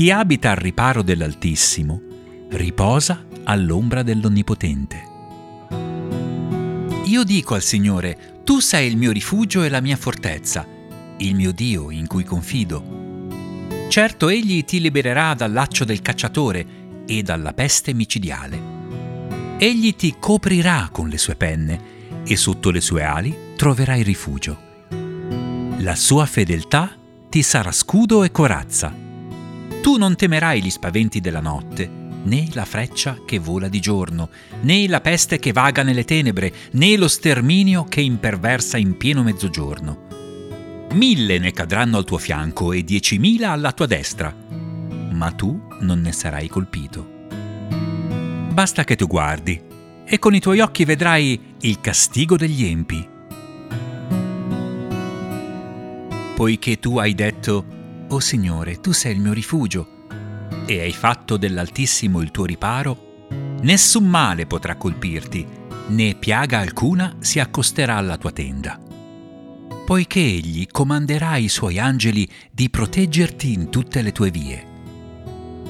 Chi 0.00 0.10
abita 0.10 0.52
al 0.52 0.56
riparo 0.56 1.02
dell'Altissimo 1.02 2.00
riposa 2.52 3.26
all'ombra 3.44 4.02
dell'Onnipotente. 4.02 5.02
Io 7.04 7.22
dico 7.22 7.52
al 7.52 7.60
Signore, 7.60 8.40
tu 8.42 8.60
sei 8.60 8.88
il 8.88 8.96
mio 8.96 9.12
rifugio 9.12 9.62
e 9.62 9.68
la 9.68 9.82
mia 9.82 9.98
fortezza, 9.98 10.66
il 11.18 11.34
mio 11.34 11.52
Dio 11.52 11.90
in 11.90 12.06
cui 12.06 12.24
confido. 12.24 13.28
Certo 13.90 14.30
egli 14.30 14.64
ti 14.64 14.80
libererà 14.80 15.34
dal 15.34 15.52
laccio 15.52 15.84
del 15.84 16.00
cacciatore 16.00 16.66
e 17.06 17.22
dalla 17.22 17.52
peste 17.52 17.92
micidiale. 17.92 18.58
Egli 19.58 19.94
ti 19.96 20.16
coprirà 20.18 20.88
con 20.90 21.10
le 21.10 21.18
sue 21.18 21.34
penne 21.34 22.22
e 22.24 22.36
sotto 22.36 22.70
le 22.70 22.80
sue 22.80 23.02
ali 23.02 23.36
troverai 23.54 24.02
rifugio. 24.02 24.58
La 25.80 25.94
sua 25.94 26.24
fedeltà 26.24 26.90
ti 27.28 27.42
sarà 27.42 27.70
scudo 27.70 28.24
e 28.24 28.30
corazza. 28.30 29.08
Tu 29.82 29.96
non 29.96 30.14
temerai 30.14 30.62
gli 30.62 30.70
spaventi 30.70 31.20
della 31.20 31.40
notte, 31.40 31.88
né 32.24 32.48
la 32.52 32.66
freccia 32.66 33.18
che 33.24 33.38
vola 33.38 33.68
di 33.68 33.80
giorno, 33.80 34.28
né 34.60 34.86
la 34.86 35.00
peste 35.00 35.38
che 35.38 35.52
vaga 35.52 35.82
nelle 35.82 36.04
tenebre, 36.04 36.52
né 36.72 36.96
lo 36.98 37.08
sterminio 37.08 37.84
che 37.84 38.02
imperversa 38.02 38.76
in 38.76 38.98
pieno 38.98 39.22
mezzogiorno. 39.22 40.08
Mille 40.92 41.38
ne 41.38 41.52
cadranno 41.52 41.96
al 41.96 42.04
tuo 42.04 42.18
fianco 42.18 42.72
e 42.72 42.84
diecimila 42.84 43.52
alla 43.52 43.72
tua 43.72 43.86
destra, 43.86 44.34
ma 45.12 45.30
tu 45.30 45.58
non 45.80 46.02
ne 46.02 46.12
sarai 46.12 46.48
colpito. 46.48 47.08
Basta 48.52 48.84
che 48.84 48.96
tu 48.96 49.06
guardi 49.06 49.58
e 50.04 50.18
con 50.18 50.34
i 50.34 50.40
tuoi 50.40 50.60
occhi 50.60 50.84
vedrai 50.84 51.54
il 51.60 51.80
castigo 51.80 52.36
degli 52.36 52.66
empi. 52.66 53.08
Poiché 56.34 56.78
tu 56.78 56.98
hai 56.98 57.14
detto, 57.14 57.78
O 58.10 58.16
oh 58.16 58.20
Signore, 58.20 58.80
tu 58.80 58.90
sei 58.90 59.14
il 59.14 59.20
mio 59.20 59.32
rifugio, 59.32 60.06
e 60.66 60.80
hai 60.80 60.92
fatto 60.92 61.36
dell'Altissimo 61.36 62.20
il 62.20 62.32
tuo 62.32 62.44
riparo, 62.44 63.28
nessun 63.62 64.04
male 64.04 64.46
potrà 64.46 64.74
colpirti, 64.74 65.46
né 65.88 66.16
piaga 66.16 66.58
alcuna 66.58 67.16
si 67.20 67.38
accosterà 67.38 67.96
alla 67.96 68.16
tua 68.16 68.32
tenda. 68.32 68.80
Poiché 69.86 70.18
egli 70.18 70.66
comanderà 70.66 71.36
i 71.36 71.48
suoi 71.48 71.78
angeli 71.78 72.28
di 72.50 72.68
proteggerti 72.68 73.52
in 73.52 73.70
tutte 73.70 74.02
le 74.02 74.10
tue 74.10 74.30
vie. 74.32 74.66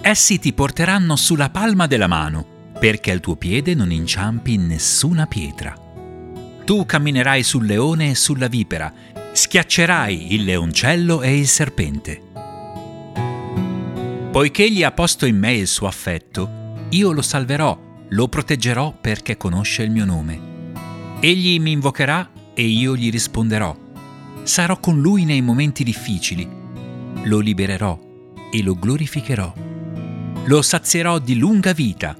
Essi 0.01 0.39
ti 0.39 0.55
porteranno 0.55 1.17
sulla 1.17 1.51
palma 1.51 1.87
della 1.87 2.07
mano, 2.07 2.73
perché 2.79 3.11
al 3.11 3.21
tuo 3.21 3.37
piede 3.37 3.75
non 3.75 3.93
inciampi 3.93 4.55
in 4.55 4.67
nessuna 4.67 5.27
pietra. 5.27 5.75
Tu 6.65 6.87
camminerai 6.87 7.43
sul 7.43 7.67
leone 7.67 8.11
e 8.11 8.15
sulla 8.15 8.49
vipera, 8.49 8.91
schiaccerai 9.33 10.33
il 10.33 10.45
leoncello 10.45 11.21
e 11.21 11.39
il 11.39 11.47
serpente. 11.47 12.29
Poiché 14.31 14.63
egli 14.63 14.85
ha 14.85 14.93
posto 14.93 15.27
in 15.27 15.37
me 15.37 15.55
il 15.55 15.67
suo 15.67 15.89
affetto, 15.89 16.77
io 16.91 17.11
lo 17.11 17.21
salverò, 17.21 17.77
lo 18.11 18.29
proteggerò 18.29 18.97
perché 19.01 19.37
conosce 19.37 19.83
il 19.83 19.91
mio 19.91 20.05
nome. 20.05 21.19
Egli 21.19 21.59
mi 21.59 21.73
invocherà 21.73 22.31
e 22.55 22.63
io 22.63 22.95
gli 22.95 23.11
risponderò. 23.11 23.77
Sarò 24.45 24.79
con 24.79 25.01
lui 25.01 25.25
nei 25.25 25.43
momenti 25.43 25.83
difficili. 25.83 26.49
Lo 27.25 27.41
libererò 27.41 27.99
e 28.53 28.63
lo 28.63 28.77
glorificherò. 28.77 29.53
Lo 30.45 30.63
sazierò 30.63 31.19
di 31.19 31.37
lunga 31.37 31.73
vita 31.73 32.17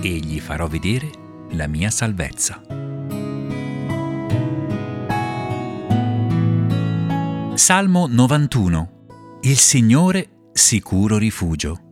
e 0.00 0.08
gli 0.08 0.40
farò 0.40 0.66
vedere 0.66 1.10
la 1.50 1.66
mia 1.66 1.90
salvezza. 1.90 2.62
Salmo 7.54 8.06
91 8.06 8.90
Il 9.42 9.58
Signore 9.58 10.33
sicuro 10.54 11.18
rifugio. 11.18 11.83